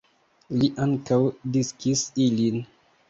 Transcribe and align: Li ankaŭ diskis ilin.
Li 0.61 0.69
ankaŭ 0.85 1.19
diskis 1.59 2.03
ilin. 2.29 2.59